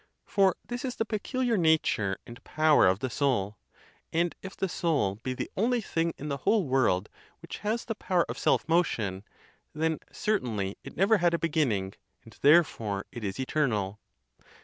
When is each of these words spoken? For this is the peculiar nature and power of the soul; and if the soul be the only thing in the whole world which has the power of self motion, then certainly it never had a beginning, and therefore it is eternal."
For 0.25 0.55
this 0.67 0.83
is 0.83 0.95
the 0.95 1.05
peculiar 1.05 1.57
nature 1.57 2.17
and 2.25 2.43
power 2.43 2.87
of 2.87 3.01
the 3.01 3.09
soul; 3.11 3.59
and 4.11 4.33
if 4.41 4.57
the 4.57 4.67
soul 4.67 5.17
be 5.21 5.35
the 5.35 5.51
only 5.55 5.79
thing 5.79 6.15
in 6.17 6.27
the 6.27 6.37
whole 6.37 6.67
world 6.67 7.07
which 7.39 7.59
has 7.59 7.85
the 7.85 7.93
power 7.93 8.25
of 8.27 8.39
self 8.39 8.67
motion, 8.67 9.23
then 9.75 9.99
certainly 10.11 10.75
it 10.83 10.97
never 10.97 11.19
had 11.19 11.35
a 11.35 11.37
beginning, 11.37 11.93
and 12.23 12.35
therefore 12.41 13.05
it 13.11 13.23
is 13.23 13.39
eternal." 13.39 13.99